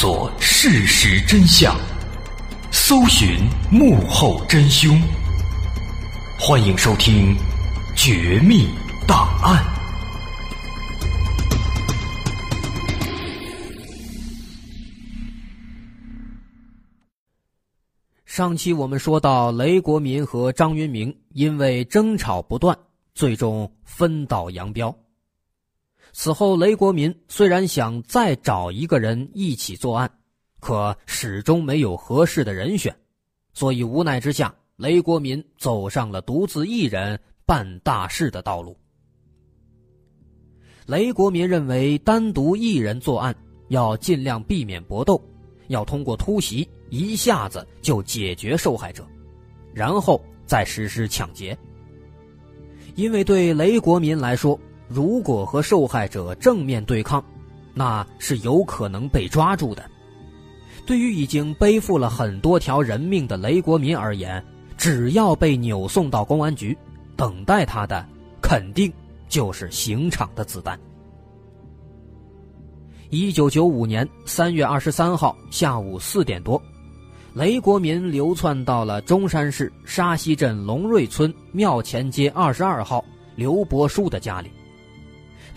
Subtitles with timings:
[0.00, 1.76] 索事实真相，
[2.70, 3.36] 搜寻
[3.68, 4.96] 幕后真凶。
[6.38, 7.34] 欢迎收听
[7.96, 8.68] 《绝密
[9.08, 9.60] 档案》。
[18.24, 22.78] 上期我们说到，雷国民和张云明因为争吵不断，
[23.16, 24.96] 最终分道扬镳。
[26.20, 30.10] 此后，雷国民虽然想再找一个人一起作案，
[30.58, 32.92] 可始终没有合适的人选，
[33.54, 38.76] 所以无奈之下，雷国民走上了独自一人办大事的道路。
[40.86, 43.32] 雷国民认为，单独一人作案
[43.68, 45.22] 要尽量避免搏斗，
[45.68, 49.06] 要通过突袭一下子就解决受害者，
[49.72, 51.56] 然后再实施抢劫。
[52.96, 57.22] 因为对雷国民来说，如果和受害者正面对抗，
[57.74, 59.84] 那是有可能被抓住的。
[60.86, 64.42] 对于已经背负了很多条人命的雷国民而言，
[64.76, 66.76] 只要被扭送到公安局，
[67.14, 68.04] 等待他的
[68.40, 68.90] 肯定
[69.28, 70.78] 就是刑场的子弹。
[73.10, 76.60] 一九九五年三月二十三号下午四点多，
[77.34, 83.04] 雷国民流窜到了中山市沙溪镇龙瑞村庙前街二十二号
[83.36, 84.50] 刘伯书的家里。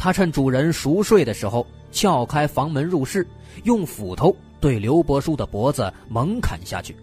[0.02, 3.24] 他趁主人熟睡的时候，撬开房门入室，
[3.66, 6.96] 用斧头对刘伯书的脖子猛砍下去。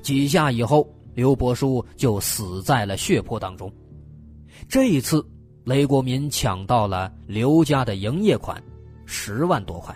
[0.00, 3.68] 几下以后，刘伯书就死在了血泊当中。
[4.68, 5.26] 这一次，
[5.64, 8.62] 雷国民抢到了刘家的营业款，
[9.04, 9.92] 十万多块。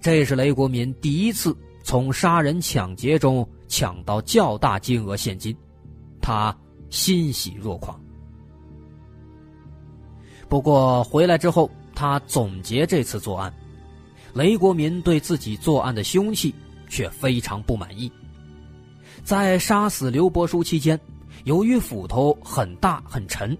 [0.00, 5.56] 这是雷国民第一次从杀人抢劫中抢到较大金额现金，
[6.20, 6.52] 他
[6.90, 7.96] 欣喜若狂。
[10.48, 13.52] 不过回来之后，他总结这次作案，
[14.32, 16.54] 雷国民对自己作案的凶器
[16.88, 18.10] 却非常不满意。
[19.24, 20.98] 在杀死刘伯书期间，
[21.44, 23.56] 由于斧头很大很沉，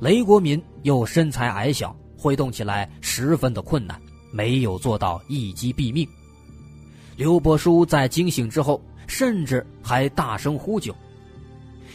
[0.00, 4.00] 雷国民又身材矮小，挥动起来十分的困难，
[4.30, 6.08] 没有做到一击毙命。
[7.16, 10.94] 刘伯书在惊醒之后，甚至还大声呼救。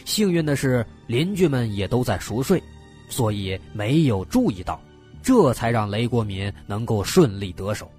[0.04, 2.62] 幸运的是，邻居们也都在熟睡。
[3.08, 4.80] 所以没有注意到，
[5.22, 7.90] 这才让雷国民能够顺利得手。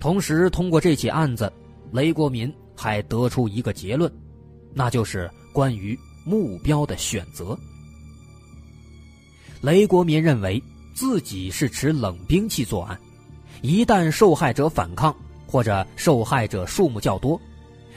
[0.00, 1.50] 同时，通过这起案子，
[1.92, 4.12] 雷国民还得出一个结论，
[4.72, 7.56] 那就是关于目标的选择。
[9.60, 10.62] 雷国民认为
[10.94, 13.00] 自己是持冷兵器作案，
[13.62, 15.14] 一旦受害者反抗
[15.46, 17.40] 或者受害者数目较多，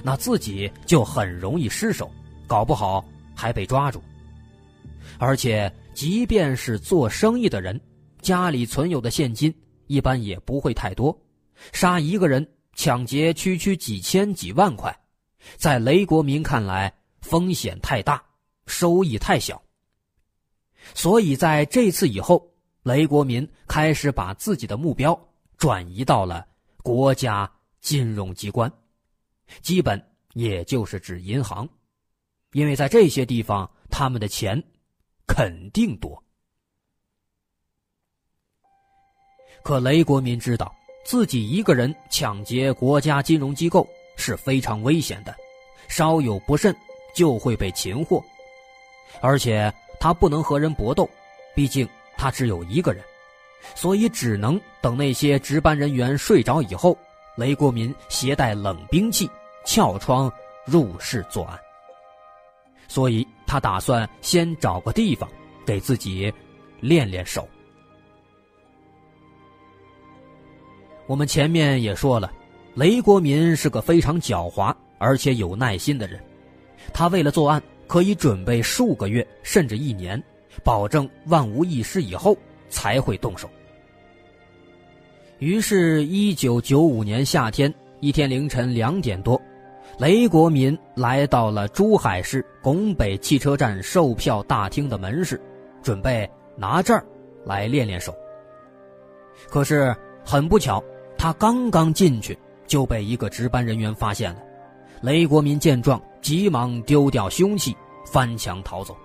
[0.01, 2.09] 那自己就很容易失手，
[2.45, 3.03] 搞不好
[3.35, 4.01] 还被抓住。
[5.19, 7.79] 而且，即便是做生意的人，
[8.21, 9.53] 家里存有的现金
[9.87, 11.17] 一般也不会太多，
[11.73, 14.95] 杀一个人抢劫区区几千几万块，
[15.55, 18.23] 在雷国民看来风险太大，
[18.67, 19.59] 收益太小。
[20.93, 22.47] 所以在这次以后，
[22.83, 25.19] 雷国民开始把自己的目标
[25.57, 26.45] 转移到了
[26.83, 27.51] 国家
[27.81, 28.71] 金融机关，
[29.61, 29.99] 基本
[30.33, 31.67] 也就是指银行，
[32.51, 34.63] 因为在这些地方他们的钱。
[35.27, 36.23] 肯定多，
[39.61, 40.73] 可雷国民知道
[41.05, 45.35] 自己一个人抢劫国家金融机构是非常危险的，
[45.87, 46.75] 稍有不慎
[47.13, 48.23] 就会被擒获，
[49.21, 51.07] 而且他不能和人搏斗，
[51.53, 53.03] 毕竟他只有一个人，
[53.75, 56.97] 所以只能等那些值班人员睡着以后，
[57.35, 59.29] 雷国民携带冷兵器
[59.65, 60.31] 撬窗
[60.65, 61.59] 入室作案。
[62.87, 65.27] 所以他打算先找个地方，
[65.65, 66.31] 给自己
[66.81, 67.47] 练练手。
[71.07, 72.29] 我们前面也说了，
[72.75, 76.21] 雷国民是个非常狡猾而且有耐心的人，
[76.93, 80.21] 他为了作案可以准备数个月甚至一年，
[80.65, 83.49] 保证万无一失以后才会动手。
[85.39, 89.41] 于是，一九九五年夏天一天凌晨两点多。
[89.97, 95.41] 雷国民来到了珠海市拱北汽车站售票大厅的门市，
[95.81, 97.03] 准备拿这儿
[97.43, 98.13] 来练练手。
[99.49, 100.83] 可是很不巧，
[101.17, 104.39] 他刚刚进去就被一个值班人员发现了。
[105.01, 108.95] 雷国民见状，急忙丢掉凶器，翻墙逃走。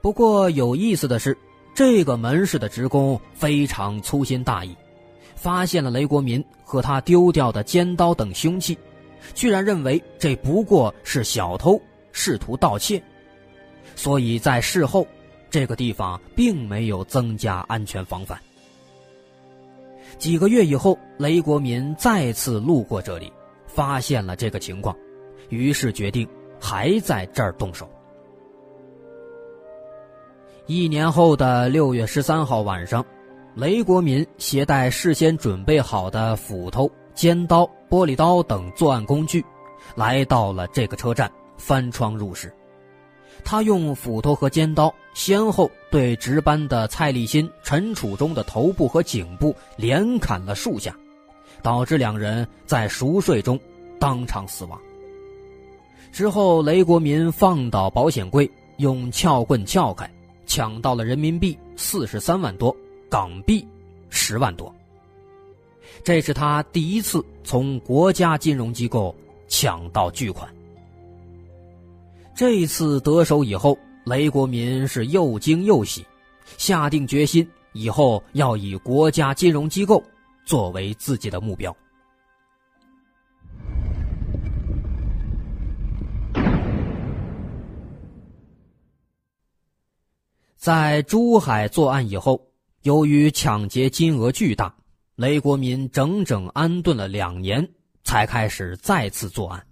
[0.00, 1.36] 不过有意思的是，
[1.74, 4.76] 这个门市的职工非常粗心大意，
[5.34, 8.78] 发现了雷国民和他丢掉的尖刀等凶器。
[9.34, 11.80] 居然认为这不过是小偷
[12.12, 13.02] 试图盗窃，
[13.96, 15.06] 所以在事后，
[15.50, 18.38] 这个地方并没有增加安全防范。
[20.18, 23.32] 几个月以后，雷国民再次路过这里，
[23.66, 24.94] 发现了这个情况，
[25.48, 26.28] 于是决定
[26.60, 27.88] 还在这儿动手。
[30.66, 33.04] 一年后的六月十三号晚上，
[33.54, 39.44] 雷国民携带事先准备好的斧头、尖刀、玻璃刀等作案工具，
[39.94, 42.52] 来到了这个车站，翻窗入室。
[43.42, 50.94] 他用斧头和尖刀先后对值班的蔡立新、陈楚忠的头部和颈部连砍了数下，
[51.62, 53.58] 导致两人在熟睡中
[53.98, 54.78] 当场死亡。
[56.12, 60.10] 之后，雷国民放倒保险柜，用撬棍撬开，
[60.44, 62.76] 抢到了人民币四十三万多，
[63.08, 63.66] 港币
[64.10, 64.74] 十万多。
[66.02, 69.14] 这是他第一次从国家金融机构
[69.48, 70.52] 抢到巨款。
[72.34, 76.06] 这一次得手以后，雷国民是又惊又喜，
[76.56, 80.02] 下定决心以后要以国家金融机构
[80.46, 81.76] 作为自己的目标。
[90.56, 92.40] 在珠海作案以后，
[92.82, 94.74] 由于抢劫金额巨大，
[95.20, 97.68] 雷国民整整安顿了两年，
[98.04, 99.62] 才开始再次作案。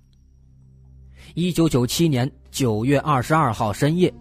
[1.33, 2.31] 一九九七年。
[2.51, 4.13] 九月二十二号深夜，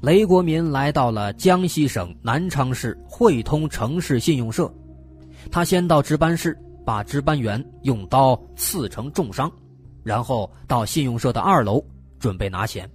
[0.00, 4.72] 雷国民来到了江西省南昌市汇通城市信用社。
[5.50, 9.50] 他先到值班室，把值班员用刀刺成重伤，
[10.04, 11.84] 然后到信用社的二楼
[12.20, 12.88] 准备拿钱。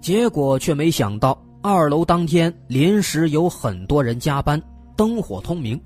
[0.00, 4.62] 结果却没想到，二楼当天临时有很多人加班，
[4.96, 5.80] 灯火通明。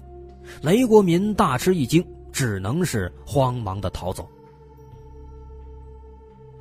[0.62, 4.28] 雷国民大吃一惊，只能是慌忙的逃走。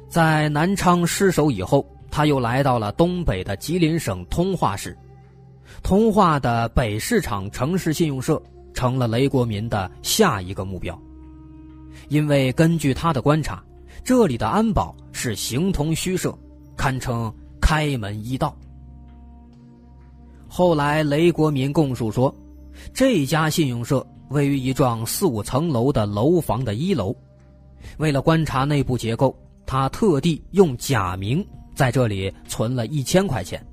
[0.08, 4.98] 在南昌失守以后，他又来到了东北的吉林省通化市，
[5.84, 8.42] 通化的北市场城市信用社
[8.74, 10.98] 成了雷国民的下一个目标。
[12.08, 13.64] 因为根据他的观察，
[14.04, 16.38] 这里的安保是形同虚设，
[16.78, 18.56] 堪称开门一道。
[20.48, 22.34] 后来雷国民供述说，
[22.94, 27.16] 这家信用社位于一幢四五层楼的楼房的一楼，
[27.98, 29.36] 为了观察内部结构。
[29.68, 31.44] 他特地用假名
[31.74, 33.66] 在这里存了一千块钱，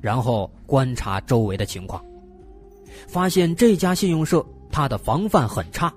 [0.00, 2.02] 然后观察周围的情况，
[3.06, 4.42] 发现这家信用社
[4.72, 5.92] 它的防范很差，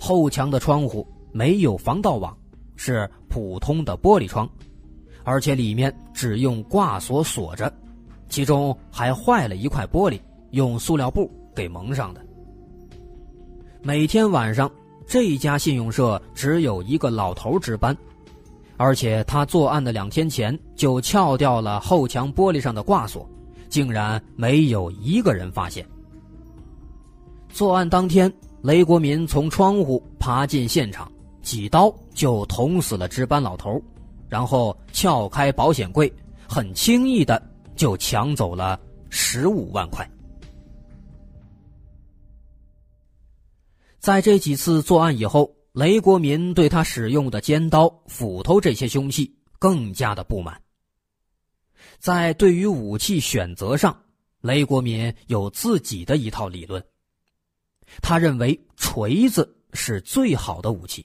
[0.00, 2.34] 后墙的窗户没有防盗网，
[2.76, 4.48] 是普通的玻璃窗，
[5.22, 7.70] 而且里面只用挂锁锁着，
[8.30, 10.18] 其中还坏了一块玻璃，
[10.52, 12.24] 用塑料布给蒙上的。
[13.82, 14.70] 每天晚上，
[15.08, 17.96] 这一家信用社只有一个老头值班。
[18.76, 23.28] 而且他作案的两天前就撬掉了后墙玻璃上的挂锁，
[23.68, 25.84] 竟然没有一个人发现。
[27.48, 28.32] 作案当天，
[28.62, 31.10] 雷国民从窗户爬进现场，
[31.42, 33.82] 几刀就捅死了值班老头，
[34.28, 36.12] 然后撬开保险柜，
[36.48, 37.42] 很轻易的
[37.74, 38.78] 就抢走了
[39.10, 40.08] 十五万块。
[44.08, 45.54] 在这几次作案以后。
[45.72, 50.58] 雷国民对他使用的尖刀、斧头这些凶器更加的不满。
[51.98, 53.94] 在对于武器选择上，
[54.40, 56.82] 雷国民有自己的一套理论。
[58.00, 61.04] 他认为锤子是最好的武器。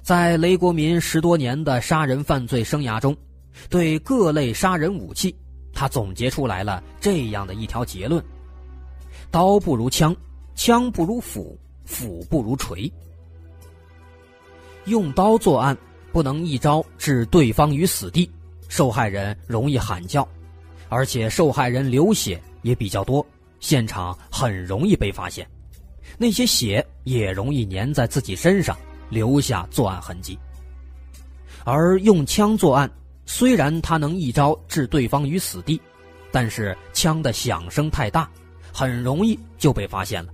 [0.00, 3.14] 在雷国民十多年的杀人犯罪生涯中，
[3.68, 5.36] 对各类杀人武器，
[5.72, 8.24] 他总结出来了这样的一条结论：
[9.30, 10.16] 刀不如枪，
[10.54, 12.90] 枪不如斧，斧不如锤。
[14.86, 15.76] 用刀作案，
[16.12, 18.30] 不能一招置对方于死地，
[18.68, 20.26] 受害人容易喊叫，
[20.88, 23.24] 而且受害人流血也比较多，
[23.60, 25.48] 现场很容易被发现，
[26.18, 28.76] 那些血也容易粘在自己身上，
[29.08, 30.38] 留下作案痕迹。
[31.64, 32.90] 而用枪作案，
[33.24, 35.80] 虽然他能一招置对方于死地，
[36.30, 38.30] 但是枪的响声太大，
[38.70, 40.33] 很容易就被发现了，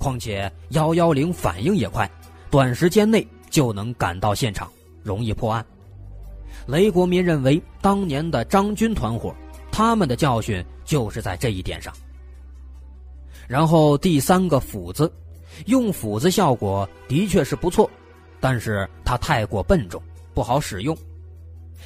[0.00, 2.10] 况且幺幺零反应也快，
[2.50, 3.24] 短时间内。
[3.50, 4.70] 就能赶到现场，
[5.02, 5.66] 容易破案。
[6.68, 9.34] 雷国民认为，当年的张军团伙，
[9.72, 11.92] 他们的教训就是在这一点上。
[13.48, 15.12] 然后第三个斧子，
[15.66, 17.90] 用斧子效果的确是不错，
[18.38, 20.00] 但是它太过笨重，
[20.32, 20.96] 不好使用。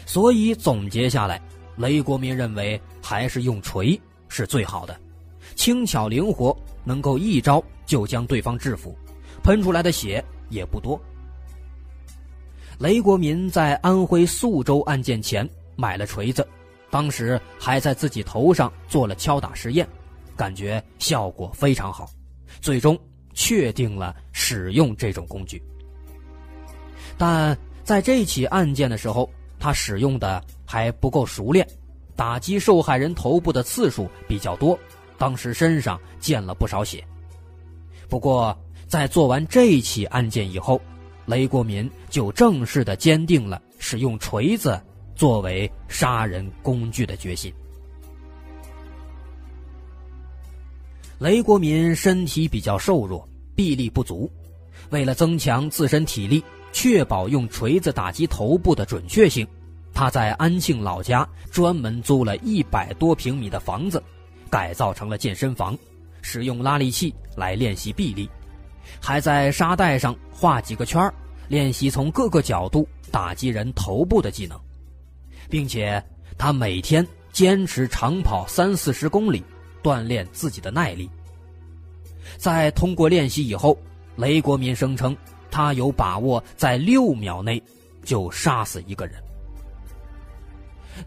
[0.05, 1.41] 所以总结下来，
[1.79, 4.95] 雷国民认为还是用锤是最好的，
[5.57, 6.55] 轻巧灵活，
[6.85, 8.97] 能够一招就将对方制服，
[9.43, 11.01] 喷出来的血也不多。
[12.79, 16.47] 雷国民在安徽宿州案件前买了锤子，
[16.91, 19.87] 当时还在自己头上做了敲打实验，
[20.37, 22.11] 感觉效果非常好，
[22.61, 22.99] 最终
[23.33, 25.63] 确定了使用这种工具。
[27.17, 31.65] 但在这起案件的时候，他使用的还不够熟练，
[32.17, 34.77] 打击受害人头部的次数比较多，
[35.17, 37.07] 当时身上溅了不少血。
[38.09, 38.57] 不过，
[38.87, 40.81] 在做完这起案件以后，
[41.27, 44.81] 雷国民就正式的坚定了使用锤子
[45.15, 47.53] 作为杀人工具的决心。
[51.19, 54.31] 雷国民身体比较瘦弱，臂力不足，
[54.91, 56.43] 为了增强自身体力。
[56.77, 59.47] 确保用锤子打击头部的准确性，
[59.93, 64.03] 他在安庆老家专门租了一百多平米的房子，
[64.51, 65.79] 改造成了健身房，
[66.25, 68.29] 使用拉力器来练习臂力，
[68.99, 71.13] 还在沙袋上画几个圈
[71.49, 74.59] 练习从各个角度打击人头部的技能，
[75.51, 76.03] 并且
[76.39, 79.45] 他每天坚持长跑三四十公里，
[79.83, 81.11] 锻炼自己的耐力。
[82.39, 83.79] 在通过练习以后，
[84.17, 85.15] 雷国民声称。
[85.57, 87.63] 他有把握在六秒内
[88.03, 89.23] 就杀死一个人。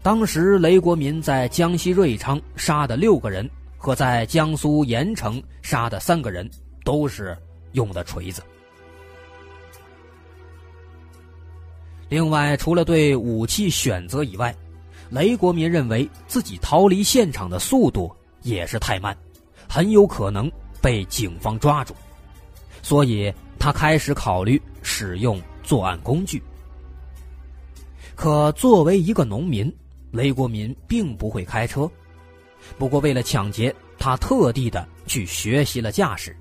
[0.02, 3.46] 当时雷国民在江西瑞昌杀的六个人，
[3.78, 6.46] 和在江苏盐城杀的三个人，
[6.84, 7.34] 都是
[7.72, 8.42] 用的锤子。
[12.10, 14.54] 另外，除了对武器选择以外，
[15.08, 19.16] 雷国民认为自己逃离现场的速度也是太慢，
[19.66, 21.94] 很有可能被警方抓住，
[22.82, 23.32] 所以。
[23.60, 26.40] 他开始考虑使用作案工具，
[28.14, 29.70] 可作为一个农民，
[30.12, 31.90] 雷国民并不会开车。
[32.78, 36.36] 不过，为了抢劫，他特地的去学习了驾驶，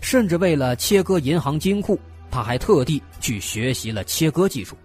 [0.00, 1.98] 甚至为了切割银行金库，
[2.30, 4.76] 他还特地去学习了切割技术。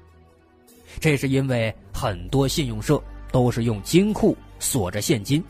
[1.00, 3.02] 这是因为很多信用社
[3.32, 5.44] 都是用金库锁着现金，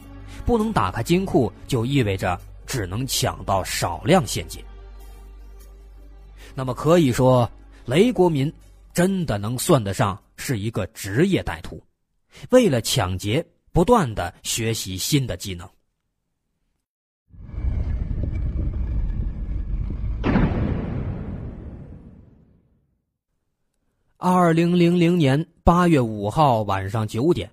[0.46, 4.62] 不能打开金库，就意味着只能抢到少量现金。
[6.53, 7.50] 那么可以说，
[7.86, 8.51] 雷国民
[8.94, 11.82] 真的能算得上是一个职业歹徒，
[12.50, 13.46] 为了抢劫，
[13.77, 15.69] 不断的学习新的技能。
[24.17, 27.48] 二零零零年八月五号晚上九点，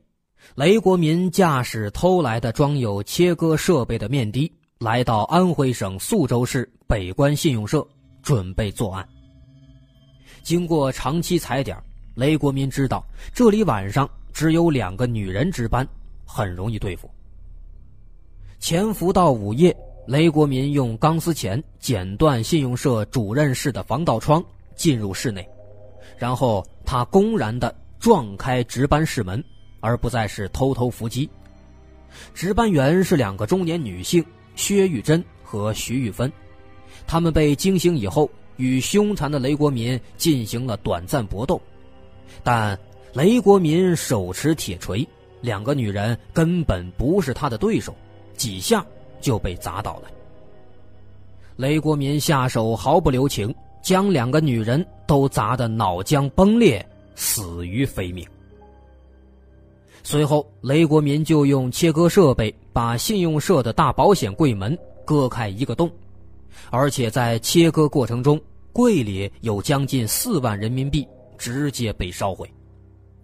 [0.55, 7.87] 雷国民驾驶偷来的装有切割设备的面的，来到安徽省宿州市北关信用社。
[8.23, 9.07] 准备作案。
[10.43, 11.77] 经过长期踩点，
[12.15, 15.87] 雷国民知道这里晚上只有两个女人值班，
[16.25, 17.11] 很容易对付。
[18.59, 19.77] 潜伏到午夜，
[20.07, 24.43] 雷国民用钢丝钳剪断信用社主任室的防盗窗，
[24.75, 25.47] 进入室内，
[26.17, 29.43] 然后他公然的撞开值班室门，
[29.81, 31.29] 而不再是偷偷伏击。
[32.33, 34.25] 值班员是两个中年女性
[34.57, 36.33] 薛玉珍和徐玉芬。
[37.07, 41.61] 他们被惊醒以后，与凶残的雷国民进行了短暂搏斗，
[42.43, 42.79] 但
[43.13, 45.07] 雷国民手持铁锤，
[45.45, 47.95] 两个女人根本不是他的对手，
[48.35, 48.85] 几下
[49.21, 50.09] 就被砸倒了。
[51.57, 56.85] 雷国民下手毫不留情，将两个女人都砸得脑浆崩裂，
[57.15, 58.27] 死于非命。
[60.03, 65.91] 随后，雷国民就用切割设备把信用社的大保险柜门割开一个洞。
[66.71, 68.41] 而且在切割过程中，
[68.73, 72.51] 柜里有将近四万人民币直接被烧毁。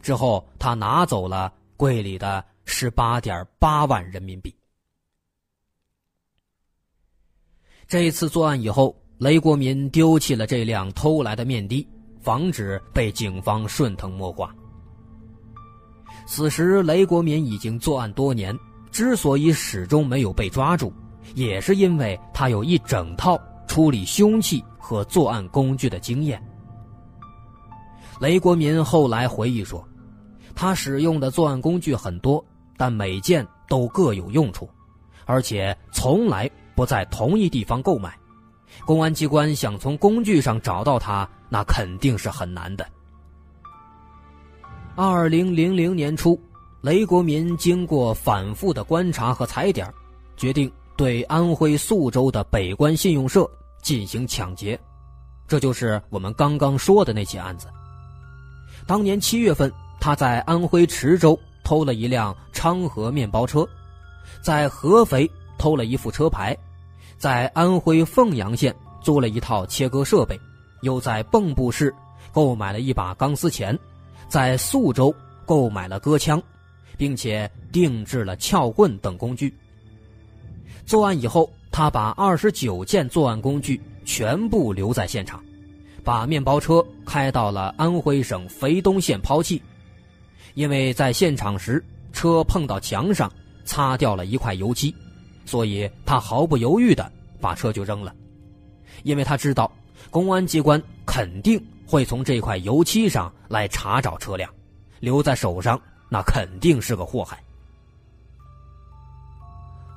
[0.03, 4.55] 之后，他拿走了柜里的十八点八万人民币。
[7.89, 11.89] 这次作案以后，雷国民丢弃了这辆偷来的面的，
[12.21, 14.55] 防止被警方顺藤摸瓜。
[16.27, 18.55] 此时，雷国民已经作案多年，
[18.93, 20.93] 之所以始终没有被抓住。
[21.35, 26.43] 也是因为他有一整套处理凶器和作案工具的经验。
[28.21, 29.83] 雷国民后来回忆说，
[30.61, 32.45] 他使用的作案工具很多，
[32.77, 34.69] 但每件都各有用处，
[35.25, 38.15] 而且从来不在同一地方购买。
[38.85, 42.87] 公安机关想从工具上找到他，那肯定是很难的。
[44.95, 46.39] 二零零零年初，
[46.83, 49.91] 雷国民经过反复的观察和踩点，
[50.37, 50.71] 决定。
[50.95, 53.51] 对安徽宿州的北关信用社
[53.81, 54.79] 进行抢劫，
[55.49, 57.67] 这就是我们刚刚说的那起案子。
[58.87, 63.69] 当年七月份，他在安徽池州偷了一辆昌河面包车，
[64.41, 66.57] 在合肥偷了一副车牌，
[67.19, 70.41] 在安徽凤阳县租了一套切割设备，
[70.81, 71.95] 又在蚌埠市
[72.33, 73.79] 购买了一把钢丝钳，
[74.27, 75.15] 在宿州
[75.45, 76.43] 购买了割枪，
[76.97, 79.55] 并且定制了撬棍等工具。
[80.87, 85.45] 作案以后，他把二十九件作案工具全部留在现场，
[86.03, 89.61] 把面包车开到了安徽省肥东县抛弃。
[90.55, 93.31] 因为在现场时车碰到墙上，
[93.65, 94.95] 擦掉了一块油漆，
[95.47, 98.15] 所以他毫不犹豫的把车就扔了。
[99.03, 99.71] 因为他知道
[100.11, 104.51] 公安机关肯定会从这块油漆上来查找车辆，
[104.99, 107.43] 留在手上那肯定是个祸害。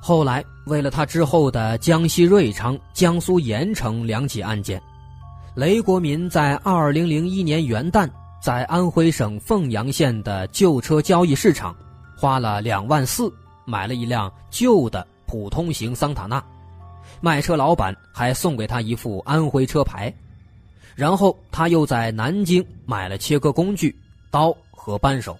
[0.00, 4.80] 后来，为了他之后的江西瑞昌、江苏盐城两起案件，
[5.54, 8.08] 雷国民在二零零一年元旦
[8.44, 11.74] 在安徽省凤阳县的旧车交易市场，
[12.14, 13.32] 花了两万四
[13.64, 16.44] 买了一辆旧的普通型桑塔纳，
[17.22, 20.14] 卖车老板还送给他一副安徽车牌，
[20.94, 23.96] 然后他又在南京买了切割工具、
[24.30, 25.38] 刀和扳手，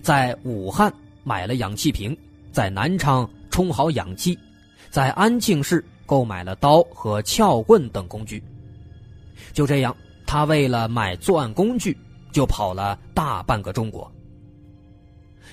[0.00, 0.90] 在武汉
[1.24, 2.16] 买了氧气瓶，
[2.50, 3.28] 在南昌。
[3.50, 4.38] 充好氧气，
[4.88, 8.42] 在安庆市购买了刀和撬棍等工具。
[9.52, 9.94] 就这样，
[10.26, 11.94] 他为了买作案工具，
[12.32, 14.10] 就跑了大半个中国。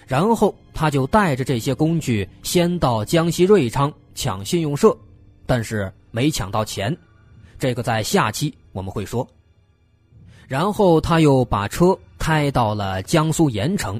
[0.08, 4.96] 然后，他就带着这些工具，先到江西瑞昌抢信用社，
[5.46, 6.96] 但是没抢到钱，
[7.58, 9.28] 这个在下期我们会说。
[10.48, 14.00] 然后，他又把车开到了江苏盐城，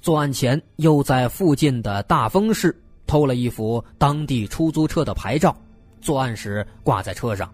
[0.00, 2.74] 作案前又在附近的大丰市。
[3.06, 5.56] 偷了一幅当地出租车的牌照，
[6.00, 7.48] 作案时挂在车上。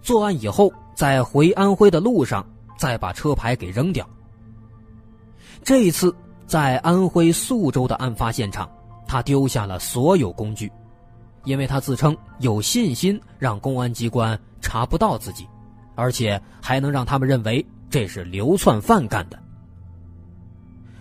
[0.00, 2.42] 作案以后，在回安徽的路上
[2.80, 4.08] 再把车牌给扔掉。
[5.62, 8.66] 这一次在安徽宿州的案发现场，
[9.06, 10.72] 他丢下了所有工具，
[11.44, 15.46] 因为他自称有信心让公安机关查不到自己，
[15.94, 19.38] 而且还能让他们认为这是流窜犯干的。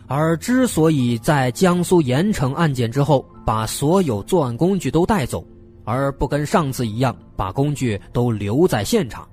[0.06, 5.48] 而之所以在江苏盐城案件之后把所有作案工具都带走，
[5.86, 9.26] 而不跟上次一样把工具都留在现场，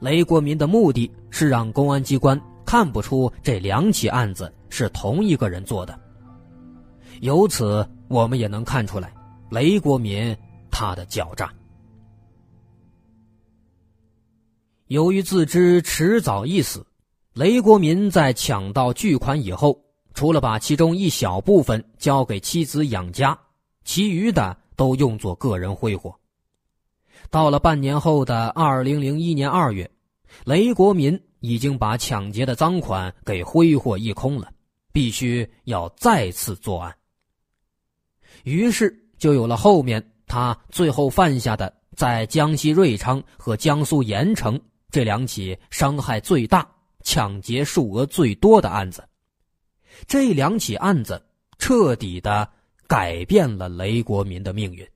[0.00, 5.98] 雷国民的目的是让公安机关看不出这两起案子是同一个人做的。
[7.20, 9.12] 由此，我们也能看出来
[9.50, 10.36] 雷国民
[10.70, 11.52] 他的狡诈。
[14.88, 16.86] 由于自知迟早一死，
[17.32, 19.80] 雷国民在抢到巨款以后。
[20.12, 23.36] 除了把其中一小部分交给妻子养家，
[23.84, 26.14] 其余的都用作个人挥霍。
[27.30, 29.90] 到了半年后的二零零一年二月，
[30.44, 34.52] 雷国民已经把抢劫的赃款给挥霍一空了，
[34.92, 36.94] 必须要再次作案。
[38.44, 44.60] 于是就有了后面他最后犯下的在江西瑞昌和江苏盐城
[44.90, 46.68] 这两起伤害最大、
[47.02, 49.02] 抢劫数额最多的案子。
[50.06, 51.24] 这两起案子
[51.58, 52.48] 彻底的
[52.86, 54.86] 改变了雷国民的命运。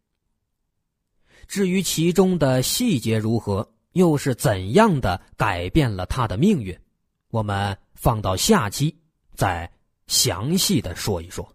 [1.48, 6.78] 至于其中的细节如何，又是怎样的改变了他的命运，
[7.30, 8.94] 我们放到下期
[9.34, 9.68] 再
[10.06, 11.48] 详细的说一说。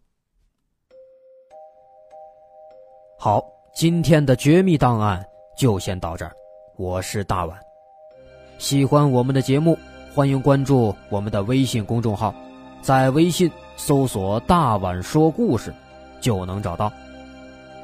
[3.19, 5.23] 好，今天的绝密档案
[5.55, 6.33] 就先到这儿，
[6.75, 7.55] 我是大碗。
[8.57, 9.77] 喜欢我们的节目，
[10.15, 12.33] 欢迎关注我们的微信公众号。
[12.81, 15.73] 在微信搜索“大碗说故事”，
[16.19, 16.91] 就能找到。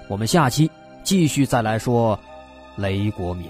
[0.09, 0.69] 我们下期
[1.03, 2.19] 继续再来说
[2.75, 3.49] 雷国民。